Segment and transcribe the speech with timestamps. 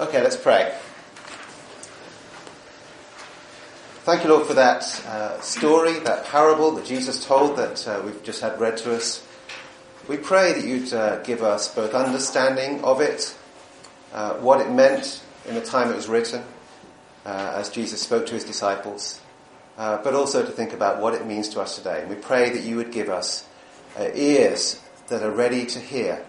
[0.00, 0.76] Okay, let's pray.
[4.02, 8.20] Thank you, Lord, for that uh, story, that parable that Jesus told that uh, we've
[8.24, 9.24] just had read to us.
[10.08, 13.36] We pray that you'd uh, give us both understanding of it,
[14.12, 16.42] uh, what it meant in the time it was written,
[17.24, 19.20] uh, as Jesus spoke to his disciples,
[19.78, 22.00] uh, but also to think about what it means to us today.
[22.00, 23.46] And we pray that you would give us
[23.96, 26.26] ears that are ready to hear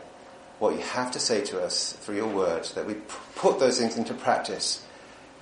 [0.60, 2.96] what you have to say to us through your word, that we
[3.36, 4.86] put those things into practice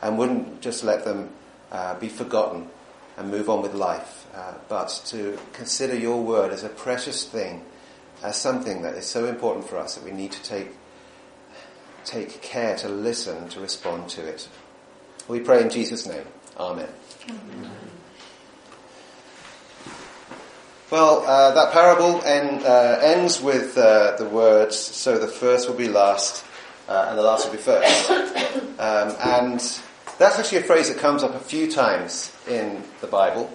[0.01, 1.29] and wouldn't just let them
[1.71, 2.67] uh, be forgotten
[3.17, 7.63] and move on with life, uh, but to consider your word as a precious thing,
[8.23, 10.69] as something that is so important for us that we need to take,
[12.05, 14.47] take care to listen, to respond to it.
[15.27, 16.25] We pray in Jesus' name.
[16.57, 16.89] Amen.
[17.29, 17.71] Amen.
[20.93, 25.75] Well, uh, that parable end, uh, ends with uh, the words, so the first will
[25.75, 26.45] be last,
[26.87, 28.11] uh, and the last will be first.
[28.79, 29.59] Um, and
[30.17, 33.51] that's actually a phrase that comes up a few times in the Bible,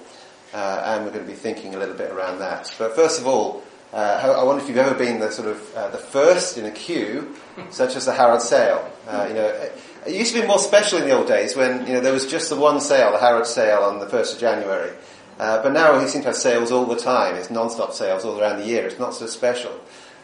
[0.55, 2.75] uh, and we're going to be thinking a little bit around that.
[2.79, 3.63] But first of all,
[3.93, 7.37] uh, I wonder if you've ever been the sort of the first in a queue,
[7.71, 8.91] such as the Harrod sale.
[9.07, 11.93] You know, it, it, used to be more special in the old days when you
[11.93, 14.91] know there was just the one sale, the Harrod sale on the first of January.
[15.39, 17.37] Uh, but now he seems to have sales all the time.
[17.37, 18.87] It's non-stop sales all around the year.
[18.87, 19.73] It's not so special.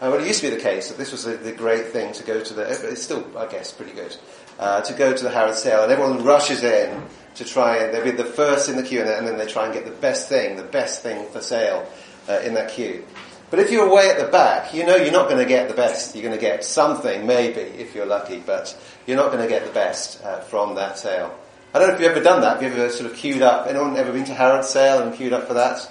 [0.00, 2.12] Uh, well, it used to be the case that this was the, the great thing
[2.12, 2.62] to go to the.
[2.90, 4.16] It's still, I guess, pretty good
[4.58, 7.02] uh, to go to the Harrods sale, and everyone rushes in
[7.36, 9.66] to try and they'll be the first in the queue, and, and then they try
[9.66, 11.88] and get the best thing, the best thing for sale
[12.28, 13.04] uh, in that queue.
[13.50, 15.74] But if you're way at the back, you know you're not going to get the
[15.74, 16.16] best.
[16.16, 18.76] You're going to get something, maybe, if you're lucky, but
[19.06, 21.38] you're not going to get the best uh, from that sale.
[21.74, 22.62] I don't know if you've ever done that.
[22.62, 23.66] Have you ever sort of queued up?
[23.66, 25.90] Anyone ever been to Harrod sale and queued up for that?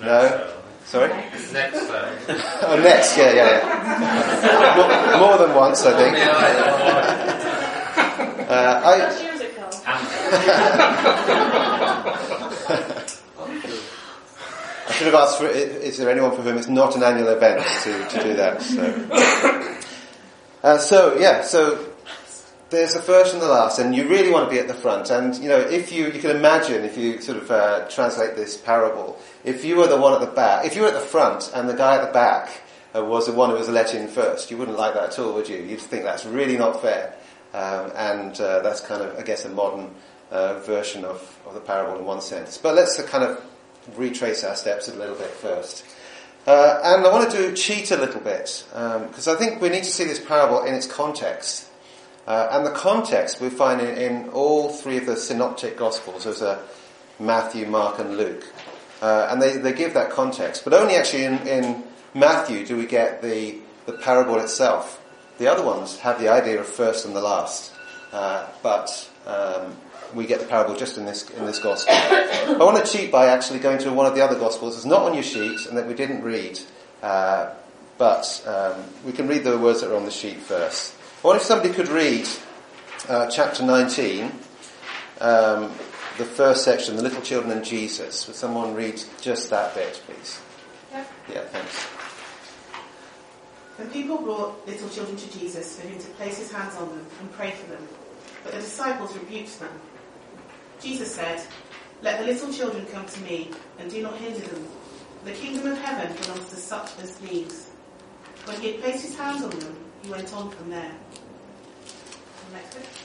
[0.00, 0.54] No?
[0.86, 1.10] Sorry?
[1.10, 2.18] Next sale.
[2.62, 5.18] oh, next, yeah, yeah, yeah.
[5.18, 6.16] more, more than once, I think.
[8.48, 9.68] Uh, I, years ago.
[14.88, 17.60] I should have asked for, is there anyone for whom it's not an annual event
[17.82, 18.62] to, to do that?
[18.62, 19.74] So.
[20.60, 21.78] Uh, so, yeah, so
[22.70, 25.10] there's the first and the last, and you really want to be at the front.
[25.10, 28.56] And, you know, if you, you can imagine, if you sort of uh, translate this
[28.56, 31.50] parable, if you were the one at the back, if you were at the front
[31.54, 32.62] and the guy at the back
[32.94, 35.32] uh, was the one who was let in first, you wouldn't like that at all,
[35.34, 35.56] would you?
[35.56, 37.14] You'd think that's really not fair.
[37.54, 39.90] Um, and uh, that's kind of, I guess, a modern
[40.30, 42.58] uh, version of, of the parable in one sense.
[42.58, 43.42] But let's kind of
[43.96, 45.86] retrace our steps a little bit first.
[46.46, 49.84] Uh, and I want to cheat a little bit, because um, I think we need
[49.84, 51.67] to see this parable in its context.
[52.28, 56.42] Uh, and the context we find in, in, all three of the synoptic gospels, there's
[56.42, 56.62] a
[57.18, 58.44] Matthew, Mark, and Luke.
[59.00, 60.62] Uh, and they, they give that context.
[60.62, 63.56] But only actually in, in Matthew do we get the,
[63.86, 65.02] the parable itself.
[65.38, 67.72] The other ones have the idea of first and the last,
[68.12, 69.74] uh, but um,
[70.12, 71.94] we get the parable just in this in this gospel.
[71.94, 74.76] I want to cheat by actually going to one of the other gospels.
[74.76, 76.60] It's not on your sheet, and that we didn't read,
[77.02, 77.54] uh,
[77.96, 80.97] but um, we can read the words that are on the sheet first.
[81.18, 82.28] I wonder if somebody could read
[83.08, 84.26] uh, chapter 19,
[85.20, 85.72] um,
[86.16, 88.28] the first section, the little children and Jesus.
[88.28, 90.40] Would someone read just that bit, please?
[90.92, 91.04] Yeah.
[91.28, 91.74] Yeah, thanks.
[93.78, 97.04] When people brought little children to Jesus for him to place his hands on them
[97.18, 97.88] and pray for them,
[98.44, 99.72] but the disciples rebuked them.
[100.80, 101.42] Jesus said,
[102.00, 104.68] Let the little children come to me, and do not hinder them.
[105.24, 107.70] The kingdom of heaven belongs to such as these.
[108.44, 110.92] When he had placed his hands on them, he went on from there.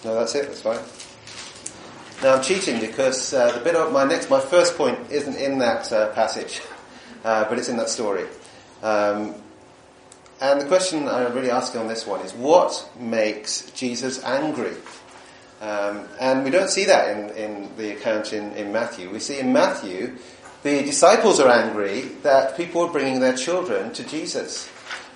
[0.05, 0.47] No, that's it.
[0.47, 0.79] That's fine.
[2.21, 5.59] Now I'm cheating because uh, the bit of my next, my first point isn't in
[5.59, 6.61] that uh, passage,
[7.23, 8.25] uh, but it's in that story.
[8.81, 9.35] Um,
[10.41, 14.75] and the question I'm really asking on this one is what makes Jesus angry?
[15.61, 19.09] Um, and we don't see that in, in the account in, in Matthew.
[19.09, 20.17] We see in Matthew
[20.63, 24.69] the disciples are angry that people are bringing their children to Jesus.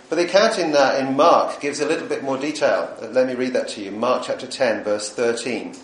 [0.09, 2.95] But the account in, uh, in Mark gives a little bit more detail.
[3.01, 3.91] Uh, let me read that to you.
[3.91, 5.75] Mark chapter 10, verse 13.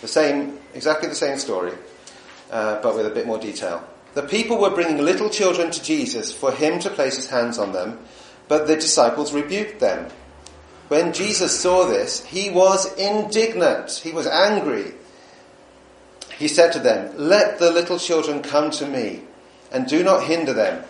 [0.00, 1.72] The same, exactly the same story,
[2.50, 3.84] uh, but with a bit more detail.
[4.14, 7.72] The people were bringing little children to Jesus for him to place his hands on
[7.72, 7.98] them,
[8.48, 10.10] but the disciples rebuked them.
[10.88, 13.90] When Jesus saw this, he was indignant.
[14.04, 14.94] He was angry.
[16.38, 19.22] He said to them, Let the little children come to me,
[19.72, 20.84] and do not hinder them,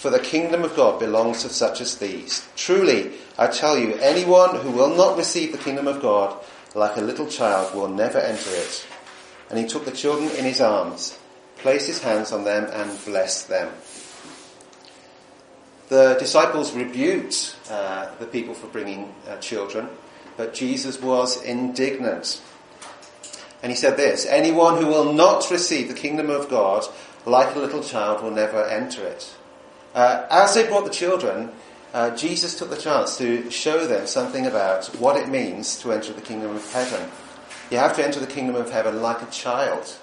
[0.00, 2.48] for the kingdom of God belongs to such as these.
[2.56, 6.42] Truly, I tell you, anyone who will not receive the kingdom of God
[6.74, 8.86] like a little child will never enter it.
[9.50, 11.18] And he took the children in his arms,
[11.58, 13.74] placed his hands on them, and blessed them.
[15.90, 19.90] The disciples rebuked uh, the people for bringing uh, children.
[20.38, 22.40] but Jesus was indignant.
[23.62, 26.86] And he said this, anyone who will not receive the kingdom of God
[27.26, 29.36] like a little child will never enter it.
[29.94, 31.50] Uh, as they brought the children,
[31.92, 36.12] uh, Jesus took the chance to show them something about what it means to enter
[36.12, 37.10] the kingdom of heaven.
[37.70, 39.96] You have to enter the kingdom of heaven like a child.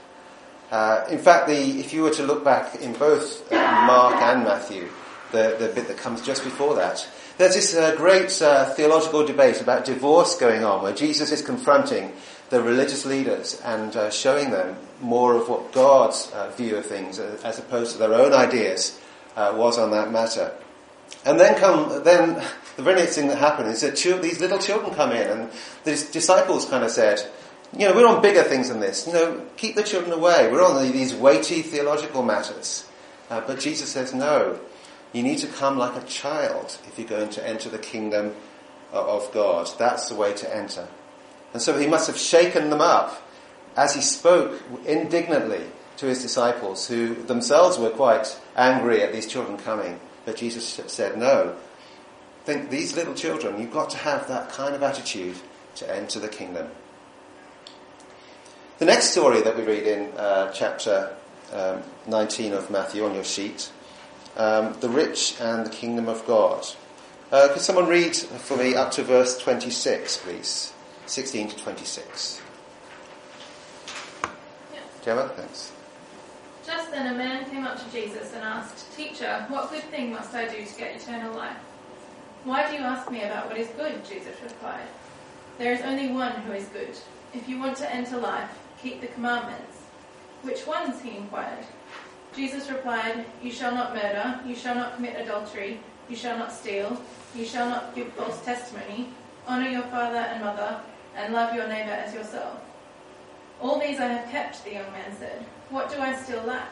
[0.70, 4.44] Uh, in fact, the, if you were to look back in both uh, Mark and
[4.44, 4.90] Matthew,
[5.32, 7.08] the, the bit that comes just before that,
[7.38, 12.12] there's this uh, great uh, theological debate about divorce going on where Jesus is confronting
[12.50, 17.92] the religious leaders and showing them more of what God's view of things as opposed
[17.92, 19.00] to their own ideas
[19.38, 20.52] was on that matter.
[21.26, 22.44] And then come, then
[22.76, 25.52] the very next thing that happened is that these little children come in and
[25.84, 27.22] the disciples kind of said,
[27.78, 29.08] you know, we're on bigger things than this.
[29.08, 30.50] You know, keep the children away.
[30.52, 32.90] We're on these weighty theological matters.
[33.30, 34.60] Uh, but Jesus says, no,
[35.14, 38.34] you need to come like a child if you're going to enter the kingdom
[38.92, 39.70] of God.
[39.78, 40.88] That's the way to enter.
[41.54, 43.22] And so he must have shaken them up
[43.76, 45.64] as he spoke indignantly
[45.98, 50.00] to his disciples, who themselves were quite angry at these children coming.
[50.26, 51.56] But Jesus said, no.
[52.46, 55.36] Think these little children, you've got to have that kind of attitude
[55.76, 56.68] to enter the kingdom.
[58.78, 61.16] The next story that we read in uh, chapter
[61.52, 63.72] um, 19 of Matthew on your sheet,
[64.38, 66.66] um, the rich and the kingdom of God.
[67.32, 70.74] Uh, could someone read for me up to verse 26, please?
[71.08, 72.42] 16 to 26.
[74.74, 74.84] Yes.
[75.04, 75.72] Gemma, thanks.
[76.68, 80.36] Just then a man came up to Jesus and asked, Teacher, what good thing must
[80.36, 81.56] I do to get eternal life?
[82.44, 84.04] Why do you ask me about what is good?
[84.04, 84.86] Jesus replied.
[85.58, 86.94] There is only one who is good.
[87.34, 88.50] If you want to enter life,
[88.82, 89.78] keep the commandments.
[90.42, 91.02] Which ones?
[91.02, 91.66] he inquired.
[92.36, 95.80] Jesus replied, You shall not murder, you shall not commit adultery,
[96.10, 97.02] you shall not steal,
[97.34, 99.08] you shall not give false testimony,
[99.48, 100.82] honour your father and mother,
[101.16, 102.60] and love your neighbour as yourself.
[103.62, 105.46] All these I have kept, the young man said.
[105.70, 106.72] What do I still lack?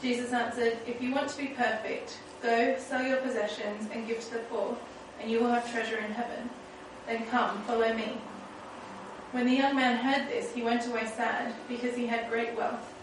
[0.00, 4.34] Jesus answered, If you want to be perfect, go, sell your possessions, and give to
[4.34, 4.76] the poor,
[5.20, 6.48] and you will have treasure in heaven.
[7.06, 8.18] Then come, follow me.
[9.32, 12.94] When the young man heard this, he went away sad, because he had great wealth.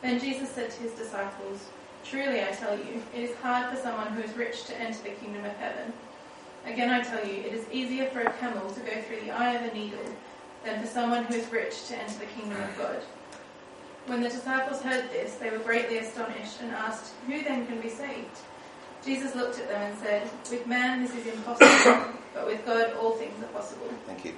[0.00, 1.66] Then Jesus said to his disciples,
[2.02, 5.10] Truly I tell you, it is hard for someone who is rich to enter the
[5.10, 5.92] kingdom of heaven.
[6.64, 9.54] Again I tell you, it is easier for a camel to go through the eye
[9.54, 9.98] of a needle
[10.64, 13.02] than for someone who is rich to enter the kingdom of God.
[14.06, 17.88] When the disciples heard this, they were greatly astonished and asked, Who then can be
[17.88, 18.38] saved?
[19.04, 23.12] Jesus looked at them and said, With man this is impossible, but with God all
[23.12, 23.88] things are possible.
[24.06, 24.34] Thank you.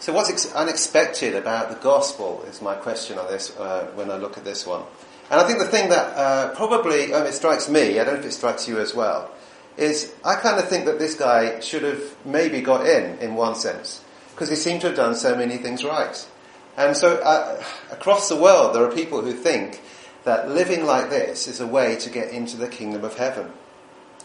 [0.00, 4.16] So, what's ex- unexpected about the gospel is my question on this uh, when I
[4.16, 4.82] look at this one.
[5.30, 8.20] And I think the thing that uh, probably um, it strikes me, I don't know
[8.20, 9.30] if it strikes you as well,
[9.76, 13.54] is I kind of think that this guy should have maybe got in, in one
[13.54, 14.02] sense,
[14.32, 16.28] because he seemed to have done so many things right.
[16.76, 19.80] And so, uh, across the world, there are people who think
[20.24, 23.50] that living like this is a way to get into the kingdom of heaven.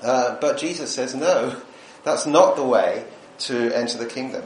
[0.01, 1.61] Uh, but Jesus says, no,
[2.03, 3.05] that's not the way
[3.39, 4.43] to enter the kingdom.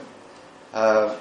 [0.74, 1.16] Uh,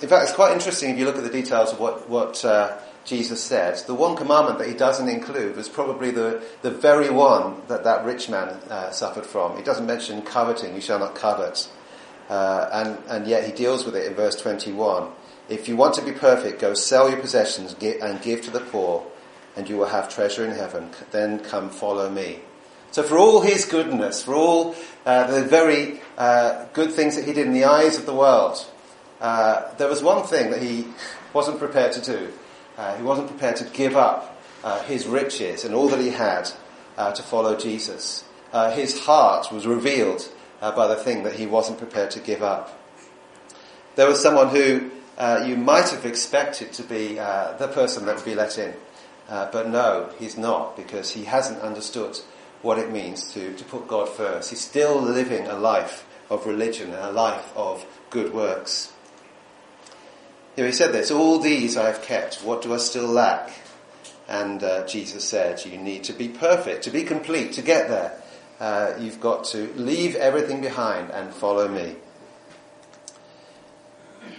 [0.00, 2.76] in fact, it's quite interesting if you look at the details of what, what uh,
[3.04, 3.76] Jesus said.
[3.86, 8.04] The one commandment that he doesn't include was probably the, the very one that that
[8.04, 9.56] rich man uh, suffered from.
[9.56, 11.68] He doesn't mention coveting, you shall not covet.
[12.28, 15.08] Uh, and, and yet he deals with it in verse 21.
[15.48, 19.06] If you want to be perfect, go sell your possessions and give to the poor,
[19.56, 20.90] and you will have treasure in heaven.
[21.10, 22.40] Then come follow me.
[22.92, 27.32] So for all his goodness, for all uh, the very uh, good things that he
[27.32, 28.64] did in the eyes of the world,
[29.20, 30.86] uh, there was one thing that he
[31.32, 32.32] wasn't prepared to do.
[32.78, 36.48] Uh, he wasn't prepared to give up uh, his riches and all that he had
[36.96, 38.24] uh, to follow Jesus.
[38.72, 40.28] His heart was revealed
[40.60, 42.80] by the thing that he wasn't prepared to give up.
[43.96, 48.34] There was someone who you might have expected to be the person that would be
[48.34, 48.74] let in.
[49.28, 52.18] but no, he's not because he hasn't understood
[52.62, 54.50] what it means to, to put God first.
[54.50, 58.92] He's still living a life of religion and a life of good works.
[60.56, 63.50] Here he said this, all these I have kept, what do I still lack?
[64.28, 68.22] And uh, Jesus said, you need to be perfect, to be complete, to get there.
[68.60, 71.96] Uh, you've got to leave everything behind and follow me.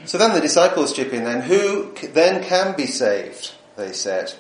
[0.06, 3.54] So then the disciples chip in then, who then can be saved?
[3.76, 4.34] They said.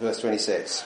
[0.00, 0.84] Verse 26.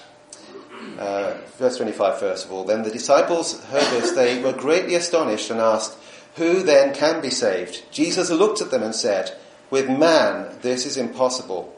[0.98, 2.64] Uh, verse 25 first of all.
[2.64, 5.96] Then the disciples heard this, they were greatly astonished and asked,
[6.36, 7.82] who then can be saved?
[7.90, 9.36] Jesus looked at them and said,
[9.70, 11.74] With man this is impossible,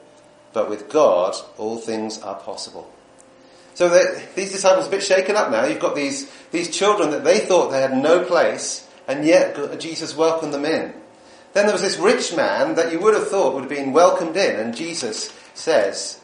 [0.53, 2.91] but with God all things are possible.
[3.75, 3.89] So
[4.35, 5.65] these disciples are a bit shaken up now.
[5.65, 10.17] You've got these, these children that they thought they had no place, and yet Jesus
[10.17, 10.95] welcomed them in.
[11.53, 14.37] Then there was this rich man that you would have thought would have been welcomed
[14.37, 16.21] in, and Jesus says,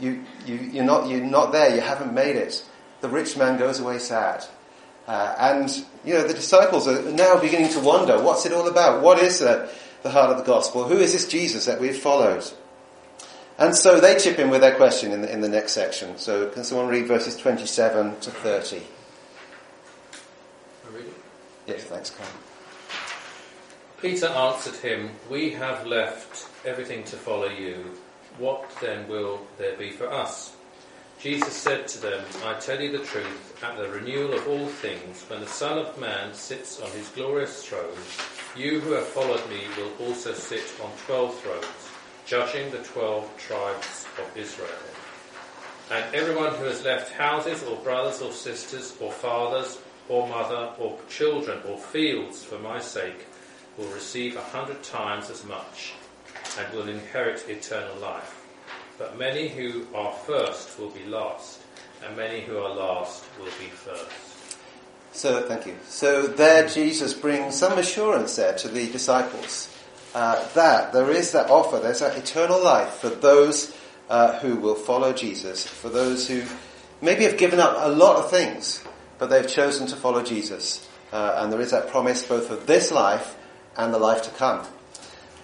[0.00, 2.64] you, you, you're, not, you're not there, you haven't made it.
[3.02, 4.44] The rich man goes away sad.
[5.06, 9.02] Uh, and, you know, the disciples are now beginning to wonder, what's it all about?
[9.02, 9.68] What is the
[10.04, 10.84] heart of the gospel?
[10.84, 12.44] Who is this Jesus that we've followed?
[13.58, 16.16] And so they chip in with their question in the, in the next section.
[16.16, 18.82] So can someone read verses 27 to 30?
[21.72, 22.28] Yes, thanks, Carl.
[24.02, 27.96] Peter answered him, We have left everything to follow you.
[28.36, 30.54] What then will there be for us?
[31.18, 35.22] Jesus said to them, I tell you the truth, at the renewal of all things,
[35.28, 37.96] when the Son of Man sits on his glorious throne,
[38.54, 41.64] you who have followed me will also sit on twelve thrones,
[42.26, 44.68] judging the twelve tribes of Israel.
[45.90, 50.98] And everyone who has left houses or brothers or sisters or fathers or mother or
[51.08, 53.26] children or fields for my sake
[53.78, 55.94] will receive a hundred times as much
[56.58, 58.38] and will inherit eternal life.
[58.98, 61.60] But many who are first will be last,
[62.04, 64.58] and many who are last will be first.
[65.12, 65.76] So, thank you.
[65.86, 69.68] So there Jesus brings some assurance there to the disciples
[70.14, 73.74] uh, that there is that offer, there's that eternal life for those
[74.08, 76.42] uh, who will follow Jesus, for those who
[77.00, 78.84] maybe have given up a lot of things,
[79.22, 80.84] but they've chosen to follow Jesus.
[81.12, 83.36] Uh, and there is that promise both of this life
[83.76, 84.66] and the life to come.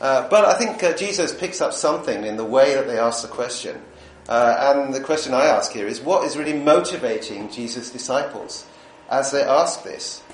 [0.00, 3.22] Uh, but I think uh, Jesus picks up something in the way that they ask
[3.22, 3.80] the question.
[4.28, 8.66] Uh, and the question I ask here is what is really motivating Jesus' disciples
[9.08, 10.24] as they ask this?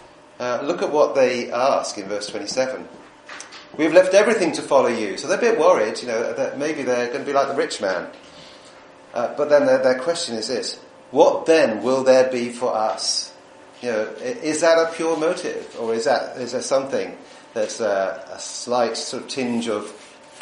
[0.40, 2.88] Uh, look at what they ask in verse 27.
[3.76, 5.18] We've left everything to follow you.
[5.18, 7.56] So they're a bit worried, you know, that maybe they're going to be like the
[7.56, 8.08] rich man.
[9.12, 10.76] Uh, but then their, their question is this.
[11.10, 13.32] What then will there be for us?
[13.84, 15.76] You know, is that a pure motive?
[15.78, 17.18] Or is that, is there something
[17.52, 19.92] that's a, a slight sort of tinge of,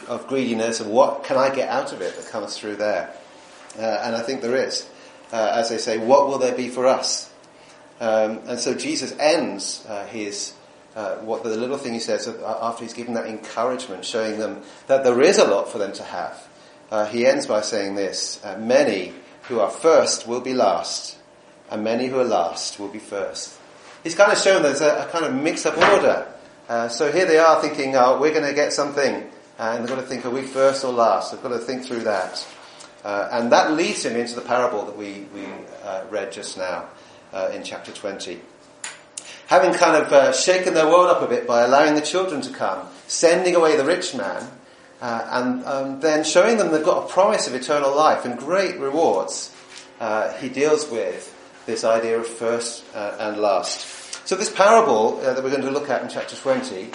[0.06, 3.12] of greediness and what can I get out of it that comes through there?
[3.76, 4.88] Uh, and I think there is.
[5.32, 7.32] Uh, as they say, what will there be for us?
[7.99, 10.54] Um, and so Jesus ends uh, his
[10.94, 14.62] uh, what the little thing he says uh, after he's given that encouragement, showing them
[14.87, 16.46] that there is a lot for them to have.
[16.92, 21.16] Uh, he ends by saying this: "Many who are first will be last,
[21.73, 23.59] and many who are last will be first.
[24.05, 26.29] He's kind of shown there's a, a kind of mix-up order.
[26.69, 29.26] Uh, so here they are thinking, "Oh, we're going to get something,"
[29.59, 32.00] and they've got to think, "Are we first or last?" They've got to think through
[32.00, 32.47] that,
[33.05, 35.47] uh, and that leads him into the parable that we we
[35.83, 36.88] uh, read just now
[37.33, 38.38] uh, in chapter 20.
[39.47, 42.52] Having kind of uh, shaken their world up a bit by allowing the children to
[42.52, 44.50] come, sending away the rich man,
[45.00, 48.79] uh, and um, then showing them they've got a promise of eternal life and great
[48.79, 49.55] rewards,
[50.41, 54.26] he deals with this idea of first uh, and last.
[54.26, 56.90] So this parable uh, that we're going to look at in chapter 20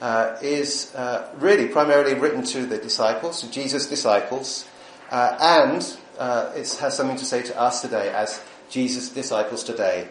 [0.00, 4.66] uh, is uh, really primarily written to the disciples, to Jesus' disciples,
[5.10, 10.08] uh, and uh, it has something to say to us today as Jesus' disciples today.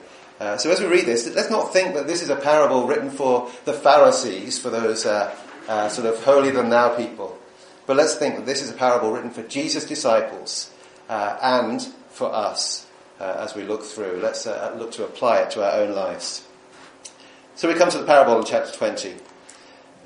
[0.58, 3.50] So as we read this, let's not think that this is a parable written for
[3.64, 7.38] the Pharisees, for those sort of holier than thou people.
[7.88, 10.70] But let's think that this is a parable written for Jesus' disciples
[11.08, 12.86] and for us
[13.20, 14.20] uh, as we look through.
[14.22, 16.46] Let's uh, look to apply it to our own lives.
[17.56, 19.16] So we come to the parable in chapter 20.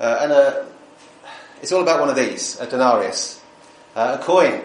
[0.00, 0.64] Uh, and uh,
[1.62, 3.40] it's all about one of these, a denarius,
[3.96, 4.62] uh, a coin.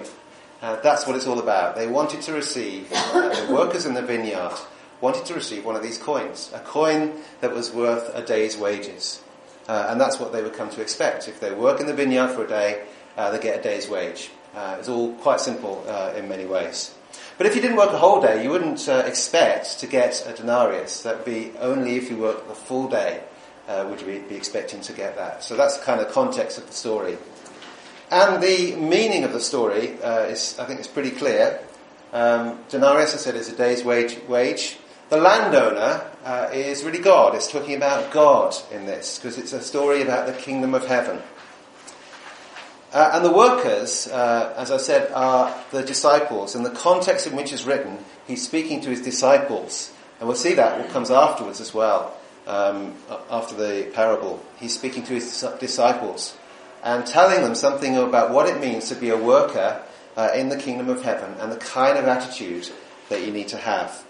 [0.62, 1.76] Uh, that's what it's all about.
[1.76, 4.54] They wanted to receive, the workers in the vineyard
[5.02, 9.22] wanted to receive one of these coins, a coin that was worth a day's wages.
[9.68, 11.28] And that's what they would come to expect.
[11.28, 12.86] If they work in the vineyard for a day,
[13.18, 14.30] they get a day's wage.
[14.56, 15.84] It's all quite simple
[16.16, 16.94] in many ways.
[17.38, 20.34] But if you didn't work a whole day, you wouldn't uh, expect to get a
[20.34, 21.04] denarius.
[21.04, 23.24] That would be only if you worked the full day
[23.68, 25.44] uh, would you be expecting to get that.
[25.44, 27.18] So that's the kind of context of the story.
[28.12, 31.60] And the meaning of the story uh, is, I think, is pretty clear.
[32.12, 34.20] Um, denarius, I said, is a day's wage.
[34.28, 34.78] wage.
[35.10, 37.36] The landowner uh, is really God.
[37.36, 41.22] It's talking about God in this because it's a story about the kingdom of heaven.
[42.94, 46.56] Uh, and the workers, uh, as I said, are the disciples.
[46.56, 47.98] In the context in which it's written,
[48.28, 49.92] he's speaking to his disciples.
[50.20, 52.94] And we'll see that what comes afterwards as well, um,
[53.32, 54.46] after the parable.
[54.60, 56.38] He's speaking to his disciples
[56.84, 59.82] and telling them something about what it means to be a worker
[60.16, 62.70] uh, in the kingdom of heaven and the kind of attitude
[63.10, 64.06] that you need to have.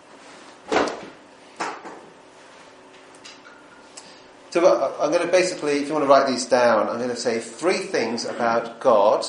[4.54, 7.16] So I'm going to basically, if you want to write these down, I'm going to
[7.16, 9.26] say three things about God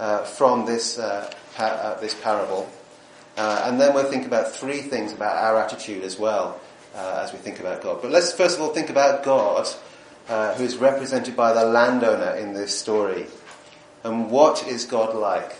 [0.00, 2.68] uh, from this uh, pa- uh, this parable.
[3.36, 6.60] Uh, and then we'll think about three things about our attitude as well
[6.96, 8.02] uh, as we think about God.
[8.02, 9.68] But let's first of all think about God,
[10.56, 13.26] who is represented by the landowner in this story.
[14.02, 15.54] And what is God like?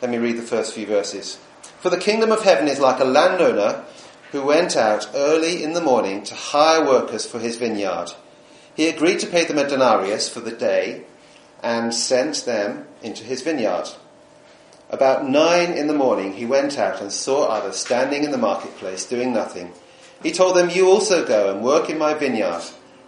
[0.00, 1.36] Let me read the first few verses.
[1.80, 3.84] For the kingdom of heaven is like a landowner
[4.32, 8.10] who went out early in the morning to hire workers for his vineyard.
[8.74, 11.04] He agreed to pay them a denarius for the day
[11.62, 13.90] and sent them into his vineyard.
[14.88, 19.06] About nine in the morning he went out and saw others standing in the marketplace
[19.06, 19.72] doing nothing.
[20.22, 22.62] He told them, You also go and work in my vineyard,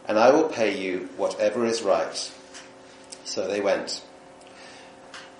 [0.06, 2.32] and I will pay you whatever is right.
[3.24, 4.02] So they went.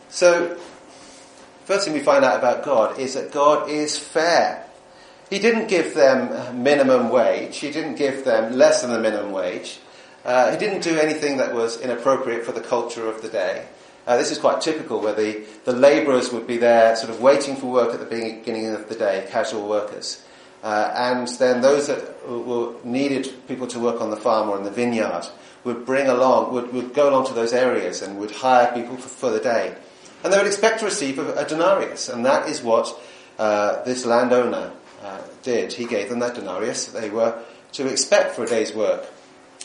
[0.09, 0.57] So,
[1.65, 4.64] first thing we find out about God is that God is fair.
[5.31, 7.59] He didn't give them minimum wage.
[7.59, 9.81] He didn't give them less than the minimum wage.
[10.25, 13.67] Uh, he didn't do anything that was inappropriate for the culture of the day.
[14.07, 17.57] Uh, this is quite typical where the, the labourers would be there sort of waiting
[17.57, 20.23] for work at the beginning of the day, casual workers.
[20.63, 24.65] Uh, and then those that were, needed people to work on the farm or in
[24.65, 25.27] the vineyard
[25.65, 29.09] would bring along, would, would go along to those areas and would hire people for,
[29.09, 29.75] for the day.
[30.23, 32.99] And they would expect to receive a, a denarius, and that is what
[33.39, 34.73] uh, this landowner
[35.05, 35.73] uh, did.
[35.73, 37.39] He gave them that denarius they were
[37.73, 39.07] to expect for a day's work.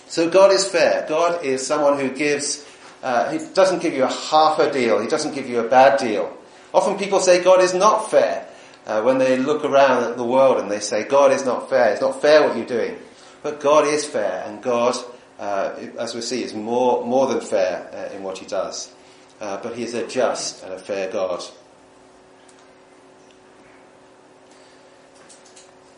[0.08, 1.06] So God is fair.
[1.08, 2.66] God is someone who gives,
[3.04, 5.00] uh, he doesn't give you a half a deal.
[5.00, 6.36] He doesn't give you a bad deal.
[6.74, 8.48] Often people say God is not fair
[8.86, 11.92] uh, when they look around at the world and they say God is not fair.
[11.92, 12.98] It's not fair what you're doing.
[13.42, 14.98] But God is fair and God,
[15.40, 18.92] uh, as we see, is more, more than fair uh, in what he does.
[19.40, 21.42] But he is a just and a fair God.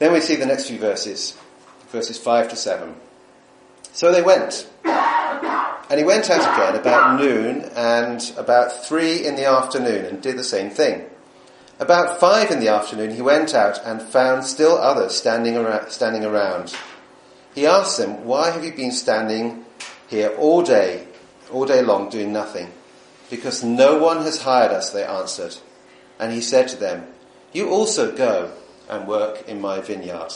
[0.01, 1.37] Then we see the next few verses,
[1.89, 2.95] verses 5 to 7.
[3.93, 4.67] So they went.
[4.83, 10.39] And he went out again about noon and about three in the afternoon and did
[10.39, 11.07] the same thing.
[11.79, 16.25] About five in the afternoon he went out and found still others standing around, standing
[16.25, 16.75] around.
[17.53, 19.65] He asked them, Why have you been standing
[20.07, 21.05] here all day,
[21.51, 22.71] all day long doing nothing?
[23.29, 25.57] Because no one has hired us, they answered.
[26.17, 27.05] And he said to them,
[27.53, 28.51] You also go
[28.91, 30.33] and work in my vineyard.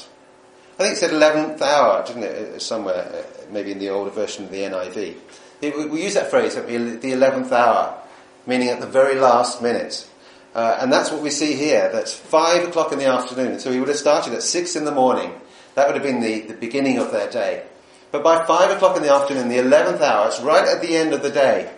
[0.77, 4.45] I think it said 11th hour, didn't it, somewhere, uh, maybe in the older version
[4.45, 5.15] of the NIV.
[5.61, 7.97] We use that phrase, the 11th hour,
[8.45, 10.09] meaning at the very last minute.
[10.53, 13.79] Uh, and that's what we see here, that's 5 o'clock in the afternoon, so he
[13.79, 15.33] would have started at 6 in the morning.
[15.75, 17.63] That would have been the, the beginning of their day.
[18.11, 21.13] But by 5 o'clock in the afternoon, the 11th hour, it's right at the end
[21.13, 21.71] of the day.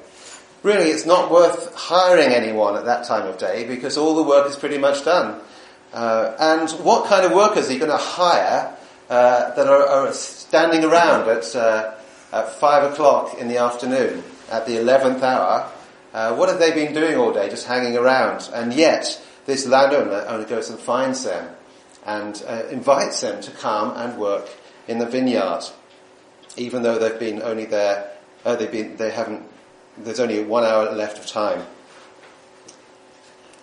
[0.63, 4.49] Really, it's not worth hiring anyone at that time of day because all the work
[4.49, 5.39] is pretty much done.
[5.93, 8.75] Uh, and what kind of workers are you going to hire
[9.09, 11.93] uh, that are, are, standing around at, uh,
[12.33, 15.71] at five o'clock in the afternoon at the eleventh hour.
[16.13, 17.49] Uh, what have they been doing all day?
[17.49, 18.49] Just hanging around.
[18.53, 21.53] And yet, this landowner only goes and finds them
[22.05, 24.49] and uh, invites them to come and work
[24.87, 25.63] in the vineyard,
[26.55, 28.11] even though they've been only there.
[28.45, 28.97] Uh, they've been.
[28.97, 29.43] They haven't.
[29.97, 31.65] There's only one hour left of time.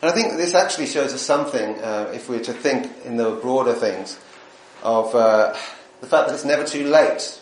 [0.04, 3.16] And I think this actually shows us something, uh, if we are to think in
[3.16, 4.20] the broader things,
[4.82, 5.56] of uh,
[6.02, 7.40] the fact that it's never too late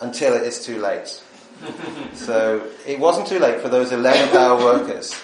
[0.00, 1.22] until it is too late.
[2.14, 5.22] so it wasn't too late for those 11th hour workers.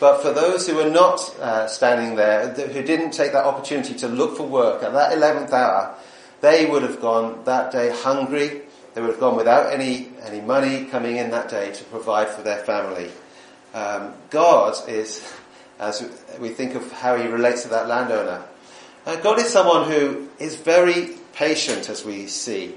[0.00, 4.08] But for those who were not uh, standing there, who didn't take that opportunity to
[4.08, 5.94] look for work at that 11th hour,
[6.40, 8.62] they would have gone that day hungry.
[8.94, 12.42] They would have gone without any, any money coming in that day to provide for
[12.42, 13.12] their family.
[13.74, 15.22] Um, God is,
[15.78, 16.08] as
[16.40, 18.44] we think of how he relates to that landowner,
[19.06, 22.74] uh, God is someone who is very patient, as we see.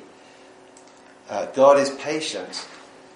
[1.29, 2.67] Uh, God is patient.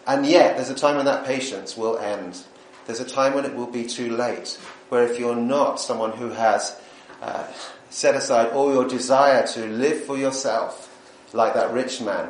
[0.07, 2.39] And yet, there's a time when that patience will end.
[2.85, 4.59] There's a time when it will be too late.
[4.89, 6.79] Where if you're not someone who has
[7.21, 7.47] uh,
[7.89, 10.91] set aside all your desire to live for yourself,
[11.33, 12.29] like that rich man,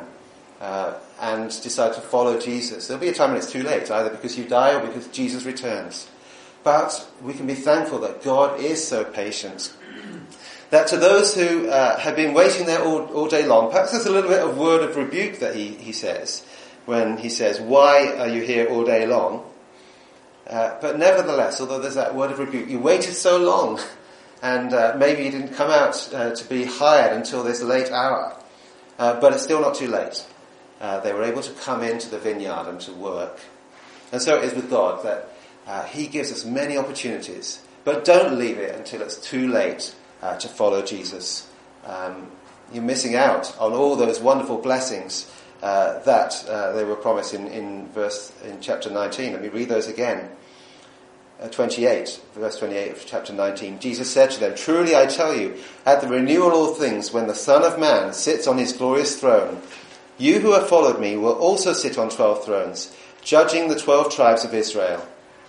[0.60, 4.10] uh, and decide to follow Jesus, there'll be a time when it's too late, either
[4.10, 6.08] because you die or because Jesus returns.
[6.66, 9.72] But we can be thankful that God is so patient
[10.70, 14.06] that to those who uh, have been waiting there all, all day long, perhaps there's
[14.06, 16.44] a little bit of word of rebuke that he, he says
[16.84, 19.48] when he says, Why are you here all day long?
[20.44, 23.78] Uh, but nevertheless, although there's that word of rebuke, you waited so long,
[24.42, 28.36] and uh, maybe you didn't come out uh, to be hired until this late hour.
[28.98, 30.26] Uh, but it's still not too late.
[30.80, 33.38] Uh, they were able to come into the vineyard and to work.
[34.10, 35.30] And so it is with God that
[35.86, 40.48] He gives us many opportunities, but don't leave it until it's too late uh, to
[40.48, 41.48] follow Jesus.
[41.84, 42.28] Um,
[42.72, 45.30] you're missing out on all those wonderful blessings
[45.62, 49.32] uh, that uh, they were promised in, in verse in chapter 19.
[49.32, 50.30] Let me read those again.
[51.40, 55.56] uh, 28, verse 28 of chapter 19, Jesus said to them, Truly I tell you,
[55.84, 59.18] at the renewal of all things, when the Son of Man sits on his glorious
[59.20, 59.60] throne,
[60.18, 64.44] you who have followed me will also sit on twelve thrones, judging the twelve tribes
[64.44, 65.06] of Israel.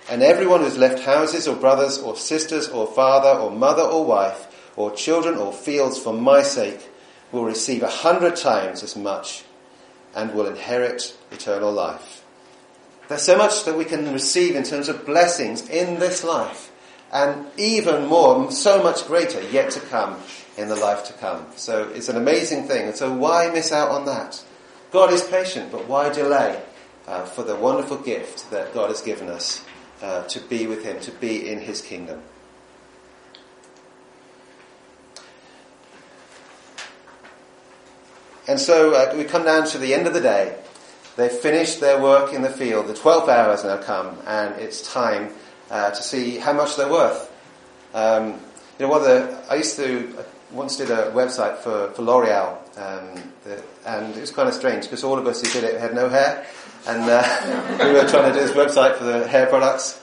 [0.10, 4.06] And everyone who has left houses or brothers or sisters or father or mother or
[4.06, 6.90] wife or children or fields for my sake
[7.32, 9.44] will receive a hundred times as much
[10.16, 12.24] and will inherit eternal life.
[13.10, 16.72] There's so much that we can receive in terms of blessings in this life,
[17.12, 20.18] and even more, so much greater yet to come
[20.58, 21.46] in the life to come.
[21.56, 24.44] So it's an amazing thing, and so why miss out on that?
[24.92, 26.62] God is patient, but why delay
[27.08, 29.64] uh, for the wonderful gift that God has given us
[30.02, 32.22] uh, to be with Him, to be in His kingdom?
[38.48, 40.58] And so uh, we come down to the end of the day.
[41.18, 42.88] They've finished their work in the field.
[42.88, 45.34] The 12 hours now come, and it's time
[45.70, 47.32] uh, to see how much they're worth.
[47.94, 48.40] Um,
[48.80, 53.34] you know, the, I used to I once did a website for, for L'Oreal, um,
[53.44, 55.94] the, and it was kind of strange because all of us who did it had
[55.94, 56.46] no hair,
[56.88, 60.02] and uh, we were trying to do this website for the hair products.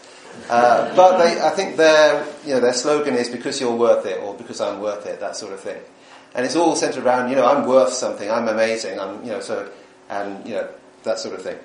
[0.51, 4.21] Uh, but they, I think their, you know, their slogan is because you're worth it,
[4.21, 5.81] or because I'm worth it, that sort of thing.
[6.35, 9.41] And it's all centered around, you know, I'm worth something, I'm amazing, I'm, you know,
[9.41, 9.71] so,
[10.11, 10.69] and, you know,
[11.05, 11.59] that sort of thing.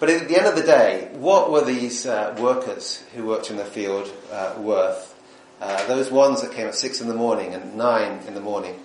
[0.00, 3.56] But at the end of the day, what were these uh, workers who worked in
[3.56, 5.14] the field uh, worth?
[5.60, 8.80] Uh, those ones that came at six in the morning and nine in the morning.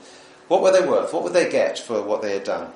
[0.48, 1.12] What were they worth?
[1.12, 2.72] What would they get for what they had done?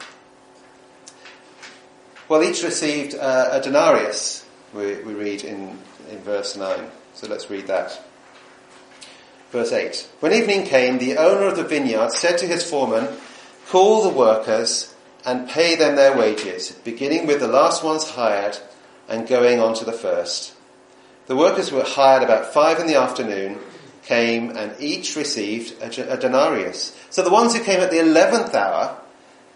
[2.31, 5.77] Well, each received uh, a denarius, we, we read in,
[6.09, 6.89] in verse 9.
[7.13, 8.01] So let's read that.
[9.49, 10.07] Verse 8.
[10.21, 13.09] When evening came, the owner of the vineyard said to his foreman,
[13.67, 18.57] Call the workers and pay them their wages, beginning with the last ones hired
[19.09, 20.53] and going on to the first.
[21.25, 23.59] The workers were hired about five in the afternoon
[24.03, 26.97] came and each received a, denarius.
[27.09, 29.00] So the ones who came at the eleventh hour,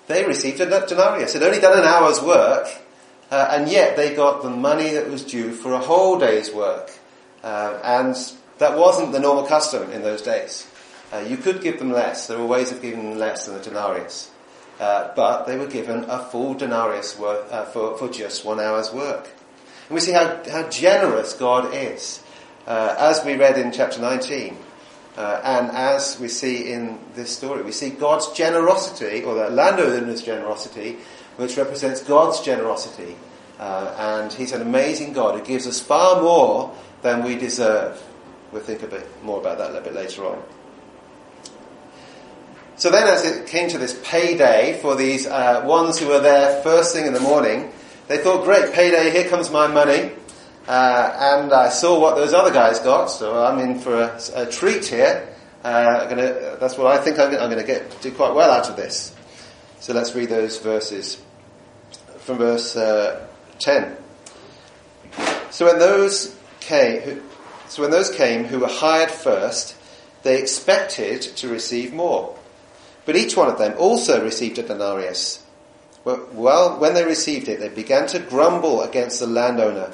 [0.07, 1.33] they received a denarius.
[1.33, 2.67] They'd only done an hour's work,
[3.31, 6.91] uh, and yet they got the money that was due for a whole day's work.
[7.43, 8.15] Uh, and
[8.57, 10.67] that wasn't the normal custom in those days.
[11.13, 12.27] Uh, you could give them less.
[12.27, 14.31] There were ways of giving them less than a denarius.
[14.79, 18.91] Uh, but they were given a full denarius worth, uh, for, for just one hour's
[18.91, 19.29] work.
[19.87, 22.21] And we see how, how generous God is.
[22.67, 24.57] Uh, as we read in chapter 19,
[25.17, 30.21] uh, and as we see in this story, we see God's generosity, or the landowner's
[30.21, 30.97] generosity,
[31.37, 33.15] which represents God's generosity.
[33.59, 38.01] Uh, and He's an amazing God who gives us far more than we deserve.
[38.51, 40.43] We'll think a bit more about that a little bit later on.
[42.77, 46.61] So then, as it came to this payday for these uh, ones who were there
[46.61, 47.71] first thing in the morning,
[48.09, 50.11] they thought, great, payday, here comes my money.
[50.67, 54.45] Uh, and I saw what those other guys got, so I'm in for a, a
[54.47, 55.27] treat here.
[55.63, 58.69] Uh, gonna, that's what I think I'm, I'm going to get do quite well out
[58.69, 59.15] of this.
[59.79, 61.21] So let's read those verses
[62.19, 63.27] from verse uh,
[63.59, 63.95] 10.
[65.51, 67.21] So when those came,
[67.67, 69.75] so when those came who were hired first,
[70.23, 72.35] they expected to receive more.
[73.05, 75.43] But each one of them also received a denarius.
[76.03, 79.93] Well, when they received it, they began to grumble against the landowner.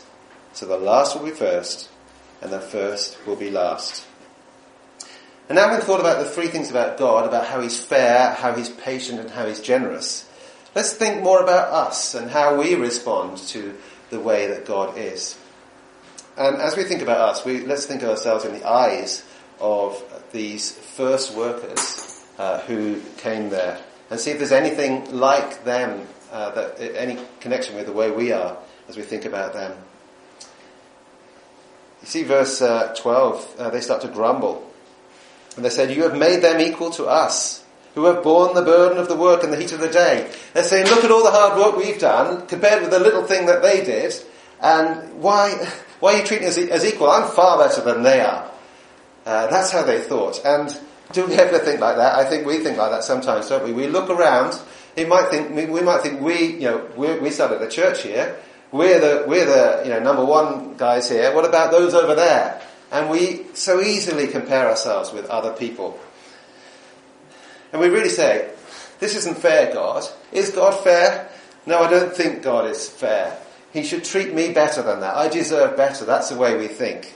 [0.53, 1.89] So the last will be first,
[2.41, 4.05] and the first will be last.
[5.49, 8.53] And now we've thought about the three things about God, about how He's fair, how
[8.53, 10.27] He's patient, and how He's generous.
[10.75, 13.77] Let's think more about us and how we respond to
[14.09, 15.37] the way that God is.
[16.37, 19.23] And as we think about us, we, let's think of ourselves in the eyes
[19.59, 26.07] of these first workers uh, who came there and see if there's anything like them,
[26.31, 29.73] uh, that any connection with the way we are as we think about them.
[32.01, 34.67] You see verse uh, 12, uh, they start to grumble.
[35.55, 37.63] And they said, you have made them equal to us,
[37.95, 40.31] who have borne the burden of the work and the heat of the day.
[40.53, 43.45] They're saying, look at all the hard work we've done, compared with the little thing
[43.47, 44.13] that they did,
[44.61, 45.53] and why,
[45.99, 47.09] why are you treating us as equal?
[47.09, 48.49] I'm far better than they are.
[49.25, 50.43] Uh, that's how they thought.
[50.45, 50.75] And
[51.11, 52.15] do we ever think like that?
[52.17, 53.73] I think we think like that sometimes, don't we?
[53.73, 54.59] We look around.
[54.95, 58.37] He might think we might think we, you know, we, we started a church here.
[58.71, 61.33] We're the, we're the, you know, number one guys here.
[61.35, 62.61] What about those over there?
[62.91, 65.99] And we so easily compare ourselves with other people.
[67.71, 68.51] And we really say,
[68.99, 70.03] this isn't fair, God.
[70.31, 71.29] Is God fair?
[71.65, 73.37] No, I don't think God is fair.
[73.73, 75.15] He should treat me better than that.
[75.15, 76.05] I deserve better.
[76.05, 77.15] That's the way we think.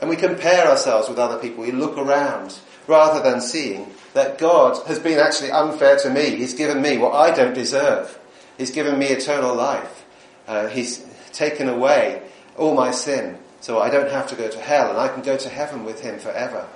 [0.00, 1.64] And we compare ourselves with other people.
[1.64, 6.36] We look around rather than seeing that God has been actually unfair to me.
[6.36, 8.18] He's given me what I don't deserve.
[8.58, 10.04] He's given me eternal life.
[10.46, 12.22] Uh, he's taken away
[12.56, 15.36] all my sin so I don't have to go to hell and I can go
[15.36, 16.68] to heaven with him forever.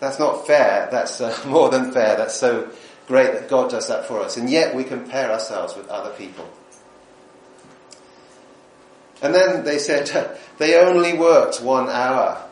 [0.00, 0.88] That's not fair.
[0.90, 2.16] That's uh, more than fair.
[2.16, 2.68] That's so
[3.06, 4.36] great that God does that for us.
[4.36, 6.48] And yet we compare ourselves with other people.
[9.22, 12.42] And then they said they only worked one hour.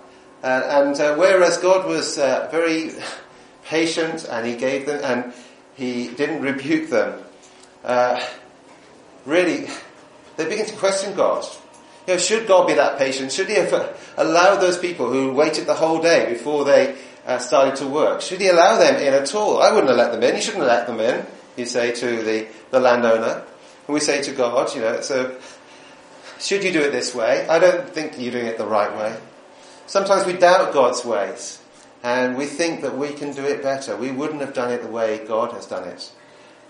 [0.42, 2.92] Uh, and uh, whereas God was uh, very
[3.64, 5.32] patient and he gave them, and
[5.74, 7.22] he didn't rebuke them,
[7.84, 8.24] uh,
[9.24, 9.68] really,
[10.36, 11.44] they begin to question God.
[12.06, 13.30] You know, should God be that patient?
[13.30, 13.72] Should he have
[14.16, 18.20] allowed those people who waited the whole day before they uh, started to work?
[18.20, 19.62] Should he allow them in at all?
[19.62, 20.34] I wouldn't have let them in.
[20.34, 21.24] He shouldn't have let them in,
[21.56, 23.44] you say to the, the landowner.
[23.86, 25.36] And we say to God, you know, so
[26.40, 27.46] should you do it this way?
[27.48, 29.16] I don't think you're doing it the right way.
[29.86, 31.60] Sometimes we doubt God's ways
[32.02, 33.96] and we think that we can do it better.
[33.96, 36.10] We wouldn't have done it the way God has done it.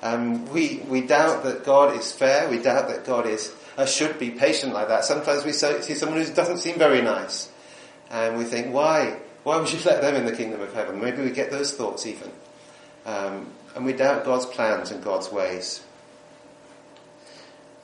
[0.03, 2.49] Um, we, we doubt that God is fair.
[2.49, 5.05] We doubt that God is, uh, should be patient like that.
[5.05, 7.51] Sometimes we see someone who doesn't seem very nice
[8.11, 9.17] and we think, why?
[9.43, 11.01] Why would you let them in the kingdom of heaven?
[11.01, 12.31] Maybe we get those thoughts even.
[13.07, 15.83] Um, and we doubt God's plans and God's ways.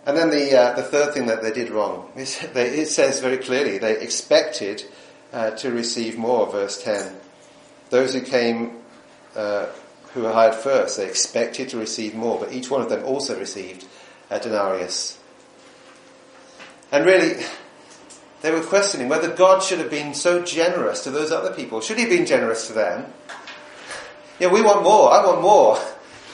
[0.07, 3.21] And then the, uh, the third thing that they did wrong, is they, it says
[3.21, 4.85] very clearly, they expected
[5.33, 7.15] uh, to receive more, verse 10.
[7.91, 8.79] Those who came,
[9.35, 9.67] uh,
[10.15, 13.39] who were hired first, they expected to receive more, but each one of them also
[13.39, 13.87] received
[14.31, 15.19] a denarius.
[16.91, 17.45] And really,
[18.41, 21.81] they were questioning whether God should have been so generous to those other people.
[21.81, 23.13] Should he have been generous to them?
[24.39, 25.11] Yeah, we want more.
[25.13, 25.79] I want more.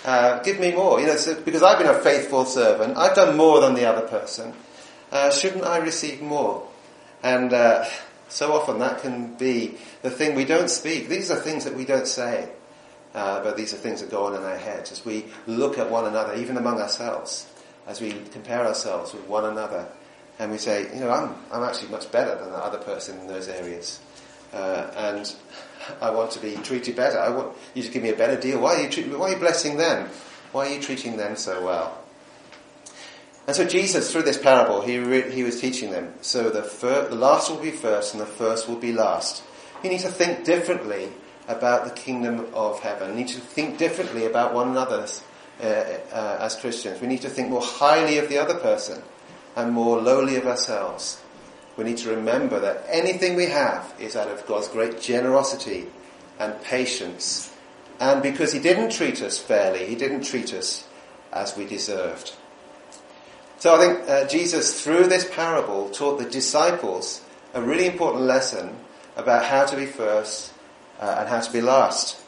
[0.05, 1.01] Uh, give me more.
[1.01, 2.97] You know, so, because I've been a faithful servant.
[2.97, 4.53] I've done more than the other person.
[5.11, 6.69] Uh, shouldn't I receive more?
[7.23, 7.87] And uh,
[8.29, 11.09] so often that can be the thing we don't speak.
[11.09, 12.51] These are things that we don't say.
[13.15, 15.89] Uh, but these are things that go on in our heads as we look at
[15.89, 17.47] one another, even among ourselves,
[17.87, 19.87] as we compare ourselves with one another.
[20.41, 23.29] And we say, you know, I'm, I'm actually much better than the other person in
[23.29, 24.01] those areas.
[24.53, 25.35] Uh, and
[26.01, 27.21] I want to be treated better.
[27.21, 28.61] I want you to give me a better deal.
[28.61, 30.09] Why are you, treat, why are you blessing them?
[30.51, 31.99] Why are you treating them so well?
[33.47, 36.15] And so Jesus, through this parable, he, re- he was teaching them.
[36.21, 39.45] So the, fir- the last will be first and the first will be last.
[39.85, 41.11] You need to think differently
[41.49, 43.11] about the kingdom of heaven.
[43.11, 45.07] You need to think differently about one another
[45.63, 47.01] uh, uh, as Christians.
[47.01, 49.03] We need to think more highly of the other person
[49.57, 51.21] and more lowly of ourselves
[51.77, 55.87] we need to remember that anything we have is out of God's great generosity
[56.39, 57.53] and patience.
[57.99, 60.87] And because He didn't treat us fairly, He didn't treat us
[61.33, 62.33] as we deserved.
[63.59, 67.23] So I think uh, Jesus, through this parable, taught the disciples
[67.55, 68.77] a really important lesson
[69.17, 70.53] about how to be first
[71.01, 72.21] uh, and how to be last.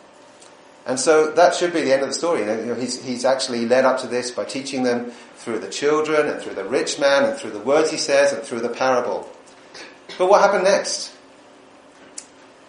[0.86, 2.40] And so that should be the end of the story.
[2.40, 6.28] You know, he's, he's actually led up to this by teaching them through the children
[6.28, 9.28] and through the rich man and through the words he says and through the parable.
[10.16, 11.12] But what happened next?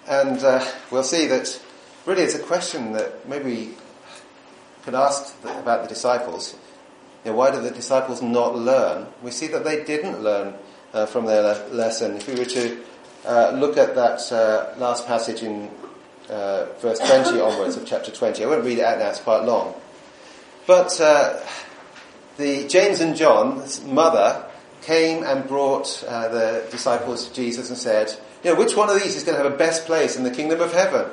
[0.07, 1.61] And uh, we'll see that
[2.07, 3.69] really it's a question that maybe we
[4.83, 6.55] could ask about the disciples.
[7.23, 9.07] You know, why did the disciples not learn?
[9.21, 10.55] We see that they didn't learn
[10.93, 12.15] uh, from their le- lesson.
[12.15, 12.83] If we were to
[13.25, 15.69] uh, look at that uh, last passage in
[16.29, 19.43] uh, verse 20 onwards of chapter 20, I won't read it out now, it's quite
[19.43, 19.73] long.
[20.65, 21.39] But uh,
[22.37, 24.45] the James and John's mother
[24.81, 28.13] came and brought uh, the disciples to Jesus and said,
[28.43, 30.31] you know, which one of these is going to have a best place in the
[30.31, 31.09] kingdom of heaven?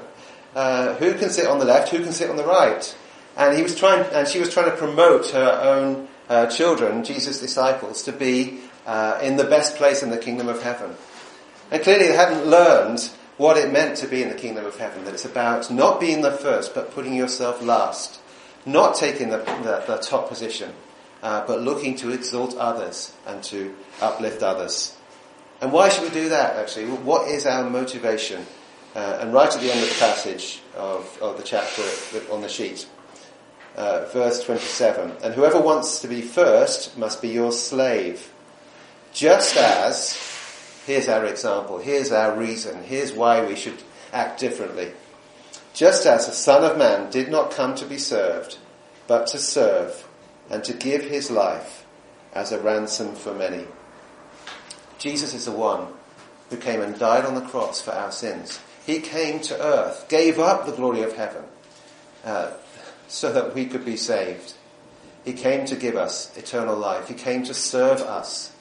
[0.54, 1.88] Uh, who can sit on the left?
[1.88, 2.96] Who can sit on the right?
[3.36, 7.40] And he was trying, and she was trying to promote her own uh, children, Jesus'
[7.40, 10.94] disciples, to be uh, in the best place in the kingdom of heaven.
[11.70, 15.04] And clearly they hadn't learned what it meant to be in the kingdom of heaven.
[15.04, 18.20] That it's about not being the first, but putting yourself last,
[18.64, 20.72] not taking the, the, the top position,
[21.22, 24.96] uh, but looking to exalt others and to uplift others.
[25.60, 26.86] And why should we do that actually?
[26.86, 28.46] What is our motivation?
[28.94, 31.82] Uh, and right at the end of the passage of, of the chapter
[32.30, 32.86] on the sheet,
[33.76, 38.32] uh, verse 27, and whoever wants to be first must be your slave.
[39.12, 40.16] Just as,
[40.86, 44.92] here's our example, here's our reason, here's why we should act differently.
[45.72, 48.58] Just as the Son of Man did not come to be served,
[49.06, 50.06] but to serve
[50.50, 51.84] and to give his life
[52.32, 53.64] as a ransom for many.
[54.98, 55.88] Jesus is the one
[56.50, 58.60] who came and died on the cross for our sins.
[58.86, 61.44] He came to earth, gave up the glory of heaven,
[62.24, 62.52] uh,
[63.08, 64.54] so that we could be saved.
[65.24, 67.08] He came to give us eternal life.
[67.08, 68.52] He came to serve us,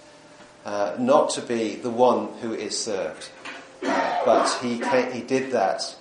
[0.66, 3.30] uh, not to be the one who is served.
[3.82, 5.96] Uh, but he, came, he did that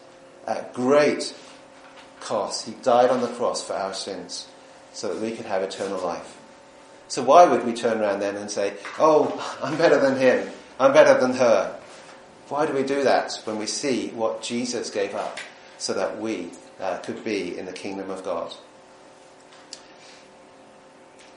[0.47, 1.35] at great
[2.21, 2.67] cost.
[2.67, 4.47] He died on the cross for our sins
[4.93, 6.39] so that we could have eternal life.
[7.09, 10.49] So why would we turn around then and say, oh, I'm better than him.
[10.79, 11.79] I'm better than her.
[12.49, 15.39] Why do we do that when we see what Jesus gave up
[15.79, 18.55] so that we uh, could be in the kingdom of God?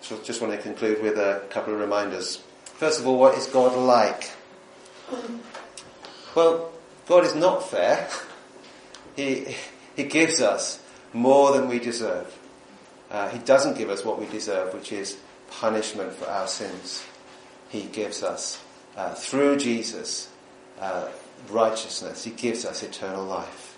[0.02, 2.44] So just want to conclude with a couple of reminders.
[2.76, 4.32] First of all, what is God like?
[6.36, 6.72] Well,
[7.08, 8.08] God is not fair.
[9.16, 9.56] He,
[9.96, 10.84] he gives us
[11.14, 12.38] more than we deserve.
[13.10, 15.18] Uh, he doesn't give us what we deserve, which is
[15.50, 17.02] punishment for our sins.
[17.70, 18.62] He gives us,
[18.98, 20.28] uh, through Jesus,
[20.82, 21.08] uh,
[21.50, 22.26] righteousness.
[22.26, 23.78] He gives us eternal life.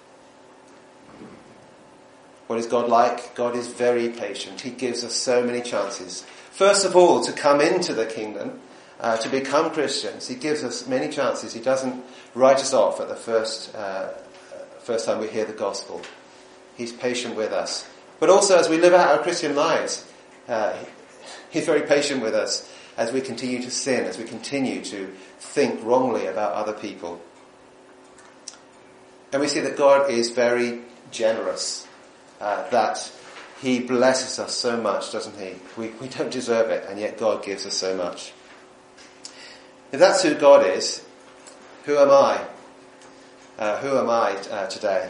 [2.48, 3.36] What is God like?
[3.36, 4.62] God is very patient.
[4.62, 6.26] He gives us so many chances.
[6.50, 8.60] First of all, to come into the kingdom,
[9.00, 10.28] uh, to become Christians.
[10.28, 11.54] He gives us many chances.
[11.54, 14.10] He doesn't write us off at the first, uh,
[14.80, 16.02] first time we hear the gospel.
[16.76, 17.88] He's patient with us.
[18.20, 20.06] But also as we live out our Christian lives,
[20.48, 20.76] uh,
[21.50, 25.08] He's very patient with us as we continue to sin, as we continue to
[25.40, 27.22] think wrongly about other people.
[29.32, 30.82] And we see that God is very
[31.12, 31.88] generous,
[32.42, 33.12] uh, that
[33.62, 35.56] He blesses us so much, doesn't He?
[35.78, 38.34] We, we don't deserve it, and yet God gives us so much.
[39.92, 41.04] If that's who God is,
[41.86, 42.42] who am I?
[43.58, 45.10] Uh, who am I uh, today?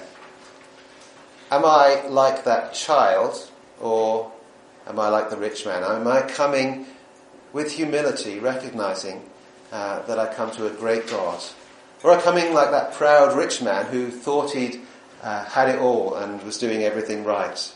[1.49, 3.49] Am I like that child,
[3.81, 4.31] or
[4.85, 5.83] am I like the rich man?
[5.83, 6.85] Am I coming
[7.53, 9.27] with humility, recognizing
[9.71, 11.41] uh, that I come to a great God?
[12.03, 14.79] Or am I coming like that proud rich man who thought he'd
[15.23, 17.73] uh, had it all and was doing everything right?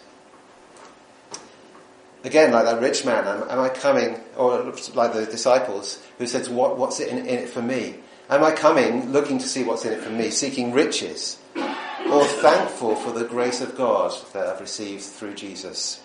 [2.24, 6.48] Again, like that rich man, am, am I coming, or like the disciples who said,
[6.48, 7.96] what, what's in, in it for me?
[8.30, 11.40] Am I coming looking to see what's in it for me, seeking riches?
[11.56, 16.02] Or thankful for the grace of God that I've received through Jesus?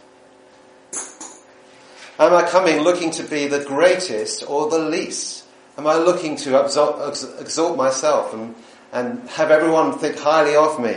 [2.18, 5.44] Am I coming looking to be the greatest or the least?
[5.76, 6.98] Am I looking to exalt,
[7.38, 8.54] exalt myself and,
[8.92, 10.96] and have everyone think highly of me?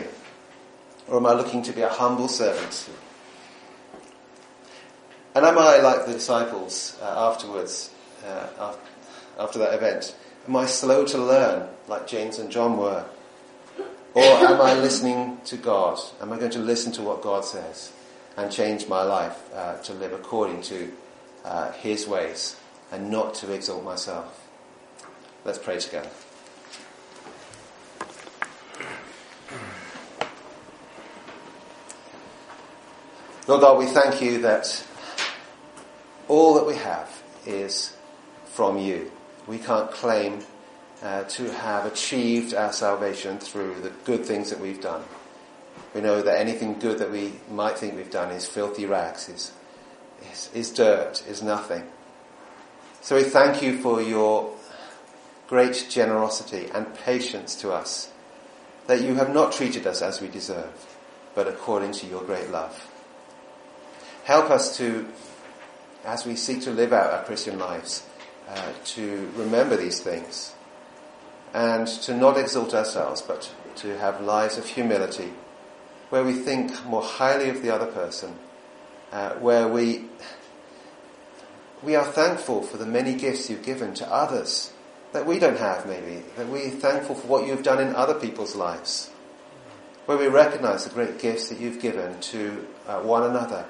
[1.10, 2.90] Or am I looking to be a humble servant?
[5.40, 7.92] And am I like the disciples uh, afterwards,
[8.28, 8.76] uh,
[9.40, 10.14] after that event?
[10.46, 13.06] Am I slow to learn like James and John were?
[14.16, 15.98] Or am I listening to God?
[16.20, 17.94] Am I going to listen to what God says
[18.36, 20.92] and change my life uh, to live according to
[21.46, 22.58] uh, His ways
[22.92, 24.46] and not to exalt myself?
[25.46, 26.10] Let's pray together.
[33.48, 34.86] Lord God, we thank you that
[36.30, 37.94] all that we have is
[38.46, 39.12] from you.
[39.48, 40.40] We can't claim
[41.02, 45.04] uh, to have achieved our salvation through the good things that we've done.
[45.94, 49.52] We know that anything good that we might think we've done is filthy rags, is,
[50.32, 51.84] is, is dirt, is nothing.
[53.02, 54.56] So we thank you for your
[55.48, 58.12] great generosity and patience to us,
[58.86, 60.96] that you have not treated us as we deserve,
[61.34, 62.88] but according to your great love.
[64.26, 65.08] Help us to,
[66.06, 68.06] as we seek to live out our Christian lives,
[68.48, 70.54] uh, to remember these things
[71.54, 75.32] and to not exalt ourselves, but to have lives of humility
[76.10, 78.34] where we think more highly of the other person,
[79.12, 80.06] uh, where we
[81.82, 84.74] we are thankful for the many gifts you've given to others
[85.14, 88.56] that we don't have maybe, that we're thankful for what you've done in other people's
[88.56, 89.10] lives,
[90.06, 93.66] where we recognize the great gifts that you've given to uh, one another,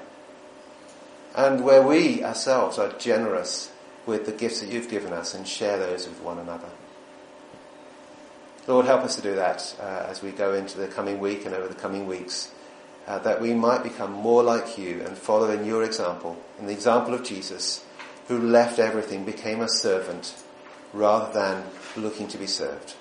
[1.34, 3.70] and where we ourselves are generous
[4.06, 6.68] with the gifts that you've given us and share those with one another.
[8.66, 11.54] Lord, help us to do that uh, as we go into the coming week and
[11.54, 12.52] over the coming weeks,
[13.06, 16.72] uh, that we might become more like you and follow in your example, in the
[16.72, 17.84] example of Jesus,
[18.28, 20.34] who left everything, became a servant,
[20.92, 21.64] rather than
[21.96, 22.94] looking to be served.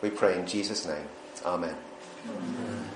[0.00, 1.08] We pray in Jesus' name.
[1.44, 1.76] Amen.
[2.28, 2.90] Amen.